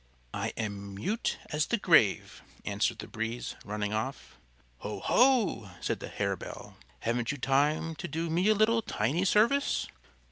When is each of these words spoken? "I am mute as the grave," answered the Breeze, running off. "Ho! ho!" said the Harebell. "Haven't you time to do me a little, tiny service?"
"I 0.33 0.51
am 0.57 0.95
mute 0.95 1.37
as 1.51 1.67
the 1.67 1.77
grave," 1.77 2.41
answered 2.65 2.97
the 2.97 3.07
Breeze, 3.07 3.55
running 3.63 3.93
off. 3.93 4.35
"Ho! 4.79 4.99
ho!" 4.99 5.69
said 5.79 5.99
the 5.99 6.07
Harebell. 6.09 6.75
"Haven't 7.01 7.31
you 7.31 7.37
time 7.37 7.93
to 7.97 8.07
do 8.07 8.27
me 8.31 8.47
a 8.47 8.55
little, 8.55 8.81
tiny 8.81 9.25
service?" 9.25 9.85